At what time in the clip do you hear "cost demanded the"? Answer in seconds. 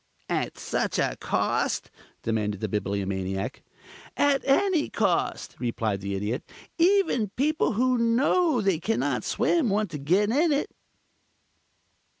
1.19-2.67